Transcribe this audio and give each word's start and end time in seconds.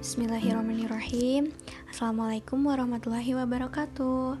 Bismillahirrahmanirrahim. 0.00 1.52
Assalamualaikum 1.92 2.56
warahmatullahi 2.64 3.36
wabarakatuh. 3.36 4.32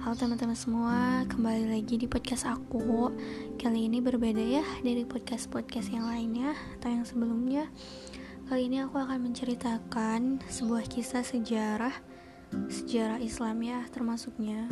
Halo 0.00 0.14
teman-teman 0.16 0.56
semua 0.56 1.20
Kembali 1.28 1.68
lagi 1.68 2.00
di 2.00 2.08
podcast 2.08 2.48
aku. 2.48 3.12
Kali 3.60 3.92
ini 3.92 4.00
berbeda 4.00 4.40
ya 4.40 4.64
Dari 4.80 5.04
podcast-podcast 5.04 5.92
yang 5.92 6.08
lainnya 6.08 6.56
Atau 6.80 6.96
yang 6.96 7.04
sebelumnya. 7.04 7.68
Kali 8.48 8.72
ini 8.72 8.80
aku 8.88 8.96
akan 8.96 9.28
menceritakan 9.28 10.40
Sebuah 10.48 10.88
kisah 10.88 11.28
sejarah 11.28 11.92
Sejarah 12.72 13.20
Islam 13.20 13.60
ya 13.68 13.84
Termasuknya. 13.92 14.64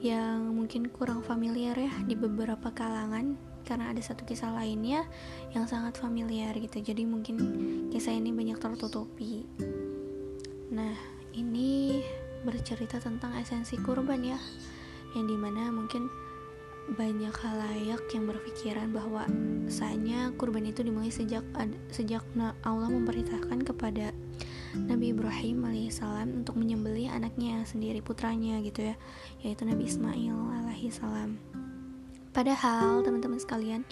Yang 0.00 0.38
mungkin 0.48 0.88
kurang 0.88 1.20
familiar 1.20 1.76
ya 1.76 1.92
Di 2.08 2.16
beberapa 2.16 2.72
kalangan 2.72 3.53
karena 3.64 3.90
ada 3.90 4.00
satu 4.04 4.22
kisah 4.28 4.52
lainnya 4.52 5.08
yang 5.56 5.64
sangat 5.66 5.96
familiar 5.96 6.52
gitu. 6.54 6.78
Jadi 6.84 7.08
mungkin 7.08 7.36
kisah 7.90 8.12
ini 8.14 8.30
banyak 8.30 8.60
tertutupi. 8.60 9.48
Nah 10.70 10.94
ini 11.34 12.00
bercerita 12.44 13.00
tentang 13.00 13.34
esensi 13.40 13.80
kurban 13.80 14.20
ya 14.20 14.38
yang 15.16 15.26
di 15.26 15.36
mana 15.38 15.72
mungkin 15.72 16.06
banyak 16.84 17.32
halayak 17.32 18.04
yang 18.12 18.28
berpikiran 18.28 18.92
bahwa 18.92 19.24
saatnya 19.72 20.28
kurban 20.36 20.68
itu 20.68 20.84
dimulai 20.84 21.08
sejak 21.08 21.40
sejak 21.88 22.20
Allah 22.60 22.92
memerintahkan 22.92 23.64
kepada 23.64 24.12
Nabi 24.76 25.16
Ibrahim 25.16 25.64
alaihissalam 25.64 26.44
untuk 26.44 26.60
menyembelih 26.60 27.08
anaknya 27.08 27.64
sendiri 27.64 28.04
putranya 28.04 28.60
gitu 28.60 28.92
ya 28.92 28.94
yaitu 29.40 29.64
Nabi 29.64 29.88
Ismail 29.88 30.36
alaihissalam 30.60 31.40
Padahal 32.34 33.06
teman-teman 33.06 33.38
sekalian, 33.38 33.86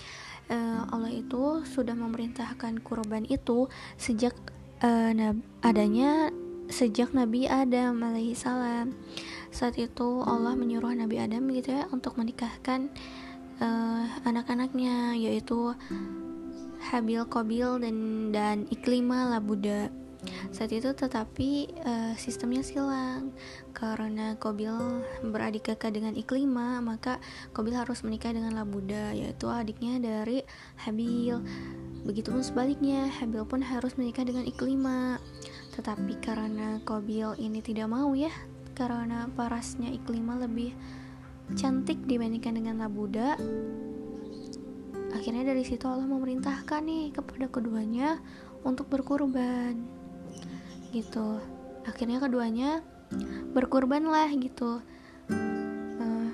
uh, 0.50 0.83
Allah 0.91 1.14
itu 1.14 1.62
sudah 1.62 1.95
memerintahkan 1.95 2.83
kurban 2.83 3.23
itu 3.30 3.70
sejak 3.96 4.34
uh, 4.83 5.14
adanya 5.62 6.34
sejak 6.67 7.14
Nabi 7.14 7.47
Adam 7.47 8.02
alaihi 8.02 8.34
salam. 8.34 8.98
Saat 9.52 9.77
itu 9.78 10.25
Allah 10.25 10.56
menyuruh 10.56 10.91
Nabi 10.97 11.20
Adam 11.20 11.47
gitu 11.52 11.77
ya 11.77 11.84
untuk 11.94 12.17
menikahkan 12.17 12.89
uh, 13.61 14.05
anak-anaknya 14.27 15.14
yaitu 15.14 15.77
Habil, 16.83 17.22
Kobil 17.30 17.78
dan 17.78 17.97
dan 18.34 18.56
Iklima 18.74 19.30
Labuda 19.30 19.92
saat 20.55 20.70
itu 20.70 20.95
tetapi 20.95 21.73
uh, 21.83 22.15
sistemnya 22.15 22.62
silang. 22.62 23.34
Karena 23.75 24.39
Kobil 24.39 24.70
beradik 25.27 25.73
kakak 25.75 25.98
dengan 25.98 26.14
Iklima 26.14 26.79
maka 26.79 27.19
Kobil 27.51 27.75
harus 27.75 28.06
menikah 28.06 28.31
dengan 28.31 28.55
Labuda 28.55 29.11
yaitu 29.17 29.51
adiknya 29.51 29.98
dari 29.98 30.47
Habil. 30.87 31.42
Begitupun 32.06 32.42
sebaliknya 32.47 33.11
Habil 33.11 33.42
pun 33.42 33.62
harus 33.67 33.98
menikah 33.98 34.23
dengan 34.23 34.47
Iklima. 34.47 35.19
Tetapi 35.75 36.23
karena 36.23 36.79
Kobil 36.86 37.34
ini 37.42 37.59
tidak 37.59 37.91
mau 37.91 38.14
ya 38.14 38.31
karena 38.73 39.29
parasnya 39.34 39.91
Iklima 39.91 40.39
lebih 40.39 40.73
cantik 41.59 42.01
dibandingkan 42.09 42.57
dengan 42.57 42.81
Labuda 42.81 43.36
akhirnya 45.12 45.53
dari 45.53 45.61
situ 45.61 45.84
Allah 45.84 46.09
memerintahkan 46.09 46.81
nih 46.89 47.12
kepada 47.12 47.47
keduanya 47.53 48.17
untuk 48.64 48.89
berkurban 48.89 50.02
gitu. 50.93 51.41
Akhirnya 51.89 52.21
keduanya 52.21 52.85
berkurban 53.57 54.05
lah 54.07 54.29
gitu. 54.37 54.85
Uh, 55.98 56.31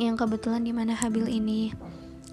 yang 0.00 0.16
kebetulan 0.16 0.64
di 0.64 0.72
mana 0.72 0.96
Habil 0.96 1.28
ini? 1.28 1.76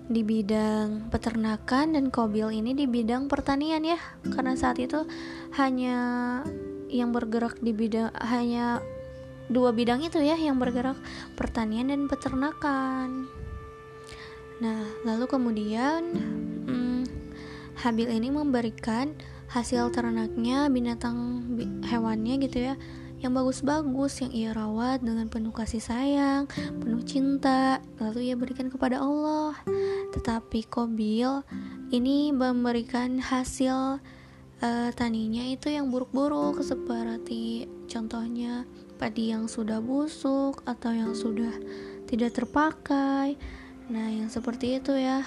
Di 0.08 0.24
bidang 0.24 1.12
peternakan 1.12 2.00
dan 2.00 2.08
Kobil 2.08 2.48
ini 2.56 2.72
di 2.72 2.88
bidang 2.88 3.28
pertanian 3.28 3.84
ya. 3.84 4.00
Karena 4.24 4.56
saat 4.56 4.80
itu 4.80 5.04
hanya 5.60 6.00
yang 6.88 7.12
bergerak 7.12 7.60
di 7.60 7.76
bidang 7.76 8.16
hanya 8.24 8.80
dua 9.52 9.76
bidang 9.76 10.04
itu 10.04 10.20
ya 10.20 10.40
yang 10.40 10.56
bergerak 10.60 10.96
pertanian 11.36 11.92
dan 11.92 12.08
peternakan. 12.08 13.28
Nah 14.64 14.88
lalu 15.04 15.28
kemudian 15.28 16.04
hmm, 16.68 17.04
Habil 17.84 18.10
ini 18.10 18.32
memberikan 18.32 19.12
hasil 19.48 19.90
ternaknya 19.96 20.68
binatang 20.68 21.44
hewannya 21.88 22.36
gitu 22.44 22.72
ya 22.72 22.76
yang 23.18 23.34
bagus-bagus 23.34 24.22
yang 24.22 24.32
ia 24.34 24.50
rawat 24.54 25.02
dengan 25.02 25.26
penuh 25.26 25.50
kasih 25.50 25.82
sayang, 25.82 26.46
penuh 26.78 27.02
cinta, 27.02 27.82
lalu 27.98 28.30
ia 28.30 28.38
berikan 28.38 28.70
kepada 28.70 29.02
Allah. 29.02 29.58
Tetapi 30.14 30.70
Kobil 30.70 31.42
ini 31.90 32.30
memberikan 32.30 33.18
hasil 33.18 33.98
uh, 34.62 34.90
taninya 34.94 35.50
itu 35.50 35.74
yang 35.74 35.90
buruk-buruk 35.90 36.62
seperti 36.62 37.66
contohnya 37.90 38.70
padi 39.02 39.34
yang 39.34 39.50
sudah 39.50 39.82
busuk 39.82 40.62
atau 40.70 40.94
yang 40.94 41.18
sudah 41.18 41.54
tidak 42.06 42.38
terpakai. 42.38 43.34
Nah, 43.90 44.08
yang 44.14 44.30
seperti 44.30 44.78
itu 44.78 44.94
ya. 44.94 45.26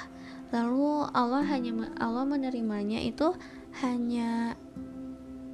Lalu 0.51 1.07
Allah 1.15 1.47
hanya 1.47 1.91
Allah 2.03 2.27
menerimanya 2.27 2.99
itu 2.99 3.35
hanya 3.79 4.59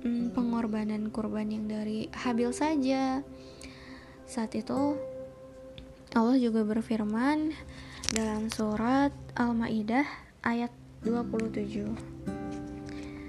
mm, 0.00 0.32
pengorbanan 0.32 1.12
kurban 1.12 1.53
yang 1.53 1.69
dari 1.69 2.09
Habil 2.12 2.50
saja. 2.56 3.21
Saat 4.25 4.56
itu 4.56 4.97
Allah 6.16 6.41
juga 6.41 6.65
berfirman 6.65 7.53
dalam 8.16 8.49
surat 8.49 9.12
Al-Maidah 9.37 10.09
ayat 10.47 10.72
27. 11.05 11.93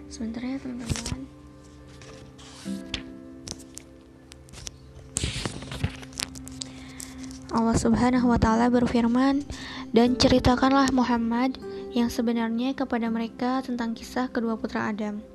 Sebentar 0.07 0.41
ya 0.41 0.55
teman-teman. 0.55 1.27
Allah 7.51 7.77
Subhanahu 7.79 8.29
wa 8.29 8.39
taala 8.39 8.69
berfirman, 8.69 9.41
"Dan 9.91 10.15
ceritakanlah 10.15 10.93
Muhammad 10.93 11.57
yang 11.97 12.13
sebenarnya 12.13 12.77
kepada 12.77 13.09
mereka 13.09 13.65
tentang 13.65 13.97
kisah 13.97 14.29
kedua 14.29 14.53
putra 14.53 14.85
Adam. 14.93 15.25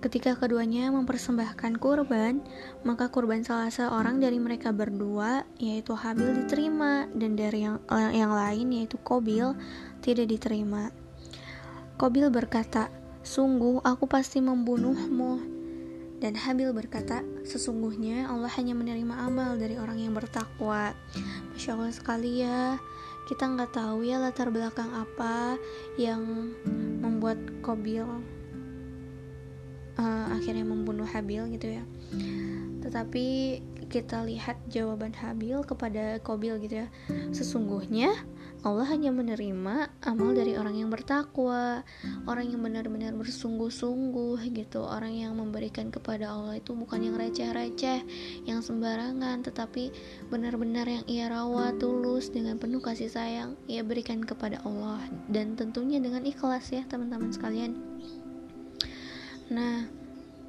Ketika 0.00 0.32
keduanya 0.32 0.88
mempersembahkan 0.88 1.76
kurban, 1.76 2.40
maka 2.88 3.12
kurban 3.12 3.44
salah 3.44 3.68
seorang 3.68 4.16
dari 4.16 4.40
mereka 4.40 4.72
berdua, 4.72 5.44
yaitu 5.60 5.92
Habil 5.92 6.40
diterima, 6.40 7.04
dan 7.12 7.36
dari 7.36 7.68
yang, 7.68 7.84
yang 8.16 8.32
lain, 8.32 8.72
yaitu 8.80 8.96
Kobil, 9.04 9.52
tidak 10.00 10.32
diterima. 10.32 10.88
Kobil 12.00 12.32
berkata, 12.32 12.88
Sungguh 13.20 13.84
aku 13.84 14.08
pasti 14.08 14.40
membunuhmu. 14.40 15.42
Dan 16.16 16.32
Habil 16.32 16.72
berkata, 16.72 17.20
sesungguhnya 17.44 18.30
Allah 18.30 18.48
hanya 18.56 18.72
menerima 18.72 19.18
amal 19.20 19.60
dari 19.60 19.76
orang 19.76 20.00
yang 20.00 20.16
bertakwa. 20.16 20.96
Masya 21.52 21.76
Allah 21.76 21.92
sekali 21.92 22.40
ya 22.40 22.80
kita 23.26 23.42
nggak 23.42 23.74
tahu 23.74 24.06
ya 24.06 24.22
latar 24.22 24.54
belakang 24.54 24.88
apa 24.94 25.58
yang 25.98 26.54
membuat 27.02 27.36
Kobil 27.60 28.06
uh, 29.98 30.26
akhirnya 30.30 30.62
membunuh 30.62 31.08
Habil 31.08 31.42
gitu 31.58 31.80
ya. 31.80 31.84
Tetapi 32.86 33.26
kita 33.90 34.22
lihat 34.22 34.62
jawaban 34.70 35.10
Habil 35.10 35.58
kepada 35.66 36.22
Kobil 36.22 36.58
gitu 36.62 36.86
ya. 36.86 36.88
Sesungguhnya 37.34 38.14
Allah 38.64 38.86
hanya 38.88 39.12
menerima 39.12 39.92
amal 40.06 40.30
dari 40.32 40.56
orang 40.56 40.80
yang 40.80 40.88
bertakwa, 40.88 41.84
orang 42.24 42.46
yang 42.48 42.62
benar-benar 42.64 43.12
bersungguh-sungguh 43.18 44.40
gitu, 44.56 44.80
orang 44.80 45.12
yang 45.12 45.36
memberikan 45.36 45.92
kepada 45.92 46.32
Allah 46.32 46.56
itu 46.56 46.72
bukan 46.72 47.04
yang 47.04 47.16
receh-receh, 47.20 48.00
yang 48.48 48.64
sembarangan, 48.64 49.44
tetapi 49.44 49.92
benar-benar 50.32 50.88
yang 50.88 51.04
ia 51.04 51.28
rawat 51.28 51.76
tulus 51.76 52.32
dengan 52.32 52.56
penuh 52.56 52.80
kasih 52.80 53.12
sayang, 53.12 53.58
ia 53.68 53.84
berikan 53.84 54.24
kepada 54.24 54.62
Allah 54.64 55.02
dan 55.28 55.58
tentunya 55.58 56.00
dengan 56.00 56.24
ikhlas 56.24 56.72
ya 56.72 56.86
teman-teman 56.88 57.34
sekalian. 57.34 57.76
Nah, 59.52 59.86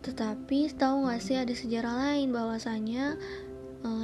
tetapi 0.01 0.71
tahu 0.73 1.11
gak 1.11 1.19
sih 1.19 1.35
ada 1.35 1.51
sejarah 1.51 1.93
lain 2.07 2.31
bahwasanya 2.31 3.19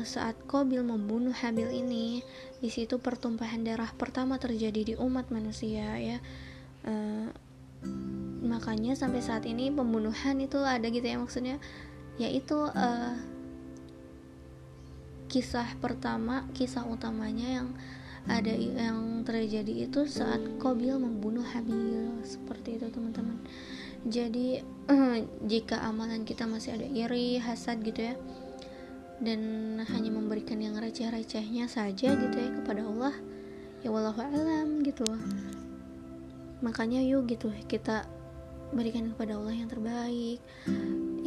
saat 0.03 0.35
Kobil 0.45 0.83
membunuh 0.83 1.33
Habil 1.33 1.71
ini, 1.71 2.21
di 2.59 2.69
situ 2.69 2.99
pertumpahan 2.99 3.63
darah 3.63 3.89
pertama 3.95 4.37
terjadi 4.37 4.93
di 4.93 4.93
umat 4.99 5.31
manusia 5.31 5.97
ya. 5.97 6.17
Uh, 6.83 7.31
makanya 8.43 8.93
sampai 8.95 9.23
saat 9.23 9.47
ini 9.47 9.71
pembunuhan 9.71 10.39
itu 10.43 10.59
ada 10.61 10.83
gitu 10.91 11.03
ya 11.03 11.17
maksudnya. 11.17 11.57
Yaitu 12.19 12.55
uh, 12.55 13.15
kisah 15.31 15.65
pertama 15.81 16.45
kisah 16.53 16.85
utamanya 16.85 17.63
yang 17.63 17.67
ada 18.23 18.53
yang 18.55 19.27
terjadi 19.27 19.89
itu 19.89 20.05
saat 20.07 20.39
Kobil 20.59 20.99
membunuh 20.99 21.43
Habil. 21.43 22.21
Seperti 22.23 22.77
itu 22.77 22.87
teman-teman. 22.91 23.39
Jadi 24.03 24.59
jika 25.51 25.79
amalan 25.87 26.27
kita 26.27 26.43
masih 26.43 26.75
ada 26.75 26.87
iri 26.87 27.39
hasad 27.39 27.79
gitu 27.81 28.11
ya 28.11 28.15
dan 29.21 29.39
hanya 29.83 30.09
memberikan 30.09 30.57
yang 30.57 30.79
receh-recehnya 30.79 31.69
saja 31.69 32.15
gitu 32.15 32.37
ya 32.37 32.49
kepada 32.63 32.81
Allah. 32.87 33.13
Ya 33.83 33.91
wallahu 33.91 34.23
alam 34.23 34.79
gitu 34.81 35.03
makanya 36.63 37.03
yuk 37.03 37.27
gitu 37.27 37.51
kita 37.67 38.07
berikan 38.71 39.11
kepada 39.11 39.35
Allah 39.35 39.51
yang 39.51 39.67
terbaik 39.67 40.39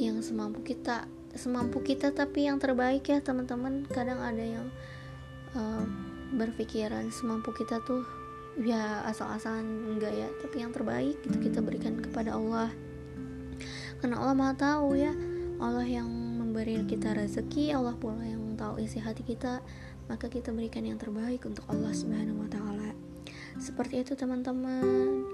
yang 0.01 0.25
semampu 0.25 0.65
kita 0.65 1.05
semampu 1.37 1.85
kita 1.85 2.17
tapi 2.17 2.49
yang 2.49 2.57
terbaik 2.57 3.05
ya 3.07 3.21
teman-teman. 3.21 3.85
Kadang 3.93 4.25
ada 4.25 4.41
yang 4.41 4.67
uh, 5.53 5.85
berpikiran 6.33 7.13
semampu 7.13 7.53
kita 7.53 7.85
tuh 7.85 8.03
ya 8.57 9.05
asal-asalan 9.05 9.95
enggak 9.95 10.17
ya 10.17 10.29
tapi 10.41 10.65
yang 10.65 10.73
terbaik 10.73 11.21
itu 11.21 11.37
kita 11.39 11.61
berikan 11.61 12.01
kepada 12.01 12.35
Allah. 12.35 12.73
Karena 14.01 14.17
Allah 14.25 14.37
maha 14.37 14.57
tahu 14.57 14.97
ya 14.97 15.13
Allah 15.61 15.85
yang 15.85 16.09
memberi 16.57 16.89
kita 16.89 17.13
rezeki 17.13 17.77
Allah 17.77 17.93
pula 18.01 18.25
yang 18.25 18.57
tahu 18.57 18.81
isi 18.81 18.97
hati 18.97 19.21
kita 19.21 19.61
maka 20.09 20.33
kita 20.33 20.57
berikan 20.57 20.89
yang 20.89 20.97
terbaik 20.97 21.45
untuk 21.45 21.69
Allah 21.69 21.93
subhanahu 21.93 22.41
wa 22.41 22.49
ta'ala. 22.49 22.97
Seperti 23.61 24.01
itu 24.01 24.17
teman-teman. 24.17 24.81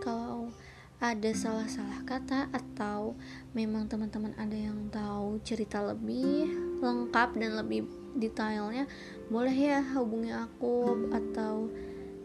Kalau 0.03 0.51
ada 0.99 1.31
salah-salah 1.31 2.03
kata 2.03 2.51
atau 2.51 3.15
memang 3.55 3.87
teman-teman 3.87 4.35
ada 4.35 4.59
yang 4.59 4.91
tahu 4.91 5.39
cerita 5.47 5.95
lebih 5.95 6.51
lengkap 6.83 7.39
dan 7.39 7.55
lebih 7.55 7.87
detailnya 8.19 8.91
boleh 9.31 9.55
ya 9.55 9.79
hubungi 9.95 10.35
aku 10.35 11.07
atau 11.15 11.71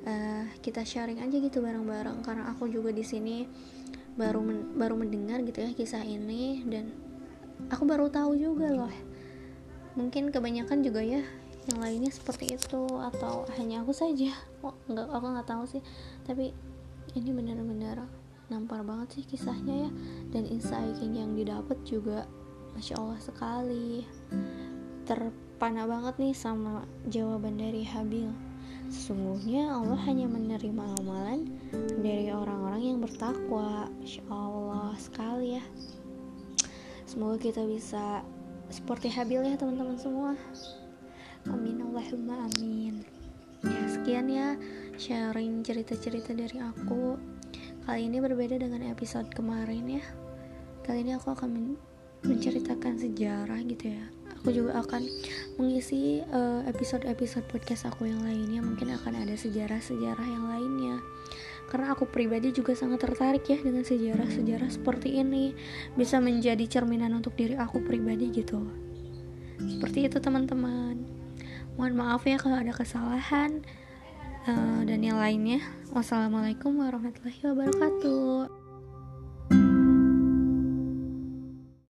uh, 0.10 0.50
kita 0.66 0.82
sharing 0.82 1.22
aja 1.22 1.38
gitu 1.38 1.62
bareng-bareng. 1.62 2.26
Karena 2.26 2.50
aku 2.50 2.66
juga 2.66 2.90
di 2.90 3.06
sini 3.06 3.46
baru 4.18 4.42
men 4.42 4.74
baru 4.74 4.98
mendengar 4.98 5.46
gitu 5.46 5.62
ya 5.62 5.70
kisah 5.78 6.02
ini 6.02 6.66
dan 6.66 7.06
aku 7.70 7.84
baru 7.84 8.08
tahu 8.08 8.38
juga 8.38 8.70
loh. 8.72 8.94
Mungkin 9.98 10.30
kebanyakan 10.30 10.86
juga 10.86 11.02
ya 11.02 11.22
yang 11.68 11.80
lainnya 11.84 12.12
seperti 12.14 12.56
itu 12.56 12.88
atau 12.88 13.44
hanya 13.60 13.84
aku 13.84 13.92
saja. 13.92 14.32
Oh, 14.64 14.76
nggak 14.88 15.08
aku 15.12 15.26
nggak 15.36 15.50
tahu 15.50 15.64
sih. 15.68 15.84
Tapi 16.24 16.56
ini 17.18 17.30
benar-benar 17.36 18.08
nampar 18.48 18.88
banget 18.88 19.20
sih 19.20 19.24
kisahnya 19.28 19.88
ya. 19.88 19.92
Dan 20.32 20.48
insight 20.48 20.96
yang 21.04 21.36
didapat 21.36 21.76
juga 21.84 22.24
masya 22.72 22.96
allah 22.96 23.20
sekali. 23.20 24.08
Terpana 25.04 25.84
banget 25.84 26.16
nih 26.24 26.36
sama 26.36 26.88
jawaban 27.12 27.60
dari 27.60 27.84
Habil. 27.84 28.32
Sesungguhnya 28.88 29.76
Allah 29.76 30.00
hanya 30.08 30.32
menerima 30.32 30.84
amalan 31.04 31.52
dari 32.00 32.32
orang-orang 32.32 32.96
yang 32.96 33.00
bertakwa. 33.04 33.92
Masya 34.00 34.24
allah 34.32 34.96
sekali 34.96 35.60
ya 35.60 35.64
semoga 37.18 37.42
kita 37.42 37.66
bisa 37.66 38.22
seperti 38.70 39.10
Habil 39.10 39.42
ya 39.42 39.58
teman-teman 39.58 39.98
semua 39.98 40.38
amin 41.50 41.82
Allahumma 41.82 42.46
amin 42.46 43.02
ya 43.66 43.82
sekian 43.90 44.30
ya 44.30 44.54
sharing 45.02 45.66
cerita-cerita 45.66 46.38
dari 46.38 46.62
aku 46.62 47.18
Kali 47.88 48.04
ini 48.04 48.20
berbeda 48.20 48.60
dengan 48.60 48.84
episode 48.92 49.32
kemarin 49.32 49.88
ya. 49.88 50.04
Kali 50.84 51.08
ini 51.08 51.16
aku 51.16 51.32
akan 51.32 51.50
men 51.56 51.68
menceritakan 52.28 53.00
sejarah 53.00 53.64
gitu 53.64 53.96
ya. 53.96 54.04
Aku 54.44 54.52
juga 54.52 54.84
akan 54.84 55.08
mengisi 55.56 56.20
eh, 56.20 56.62
episode-episode 56.68 57.48
uh, 57.48 57.50
podcast 57.56 57.88
aku 57.88 58.12
yang 58.12 58.20
lainnya. 58.28 58.60
Mungkin 58.60 58.92
akan 58.92 59.24
ada 59.24 59.32
sejarah-sejarah 59.40 60.28
yang 60.28 60.46
lainnya. 60.52 61.00
Karena 61.68 61.92
aku 61.92 62.08
pribadi 62.08 62.56
juga 62.56 62.72
sangat 62.74 63.04
tertarik 63.04 63.44
ya 63.48 63.60
dengan 63.60 63.84
sejarah-sejarah 63.84 64.72
seperti 64.72 65.20
ini. 65.20 65.52
Bisa 65.94 66.18
menjadi 66.24 66.64
cerminan 66.68 67.14
untuk 67.14 67.36
diri 67.36 67.60
aku 67.60 67.84
pribadi 67.84 68.32
gitu. 68.32 68.64
Seperti 69.60 70.08
itu 70.08 70.18
teman-teman. 70.24 71.04
Mohon 71.76 71.94
maaf 71.94 72.26
ya 72.26 72.42
kalau 72.42 72.58
ada 72.58 72.74
kesalahan 72.74 73.62
uh, 74.48 74.82
dan 74.88 75.00
yang 75.04 75.20
lainnya. 75.20 75.62
Wassalamualaikum 75.92 76.74
warahmatullahi 76.80 77.42
wabarakatuh. 77.44 78.57